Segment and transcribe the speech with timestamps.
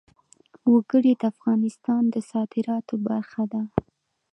[0.71, 3.61] وګړي د افغانستان د صادراتو برخه ده.